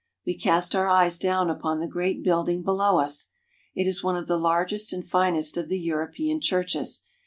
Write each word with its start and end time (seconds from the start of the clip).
We 0.25 0.35
cast 0.35 0.73
our 0.75 0.87
eyes 0.87 1.19
down 1.19 1.51
upon 1.51 1.79
the 1.79 1.85
great 1.85 2.23
building 2.23 2.63
below 2.63 2.97
us. 2.97 3.27
It 3.75 3.85
is 3.85 4.03
one 4.03 4.17
of 4.17 4.25
the 4.25 4.35
largest 4.39 4.91
and 4.91 5.07
finest 5.07 5.57
of 5.57 5.69
the 5.69 5.77
Euro 5.79 6.07
pean 6.11 6.41
churches. 6.41 7.03